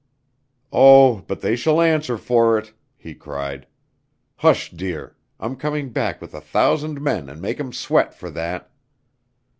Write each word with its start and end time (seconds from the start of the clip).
"Oh, 0.73 1.17
but 1.27 1.41
they 1.41 1.55
shall 1.55 1.79
answer 1.79 2.17
for 2.17 2.57
it!" 2.57 2.73
he 2.97 3.13
cried. 3.13 3.67
"Hush, 4.37 4.71
dear. 4.71 5.15
I'm 5.39 5.55
coming 5.55 5.91
back 5.91 6.19
with 6.19 6.33
a 6.33 6.41
thousand 6.41 6.99
men 6.99 7.29
and 7.29 7.39
make 7.39 7.59
'em 7.59 7.71
sweat 7.71 8.11
for 8.15 8.31
that." 8.31 8.71